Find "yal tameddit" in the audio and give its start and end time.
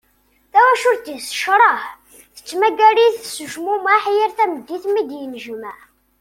4.15-4.83